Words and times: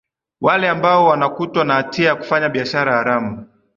wale 0.41 0.69
ambao 0.69 1.05
wanakutwa 1.05 1.65
na 1.65 1.73
hatia 1.73 2.09
ya 2.09 2.15
kufanya 2.15 2.49
biashara 2.49 2.93
haramu 2.95 3.47